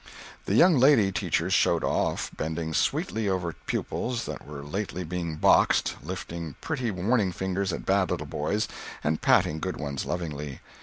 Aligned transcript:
The 0.47 0.55
young 0.55 0.79
lady 0.79 1.11
teachers 1.11 1.53
"showed 1.53 1.83
off"—bending 1.83 2.73
sweetly 2.73 3.29
over 3.29 3.53
pupils 3.53 4.25
that 4.25 4.43
were 4.47 4.63
lately 4.63 5.03
being 5.03 5.35
boxed, 5.35 5.95
lifting 6.01 6.55
pretty 6.59 6.89
warning 6.89 7.31
fingers 7.31 7.71
at 7.71 7.85
bad 7.85 8.09
little 8.09 8.25
boys 8.25 8.67
and 9.03 9.21
patting 9.21 9.59
good 9.59 9.77
ones 9.77 10.03
lovingly. 10.03 10.59